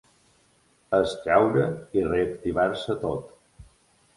[0.99, 1.67] És caure
[2.01, 3.33] i reactivar-se tot.